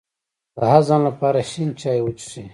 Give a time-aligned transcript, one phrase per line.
[0.57, 2.45] د هضم لپاره شین چای وڅښئ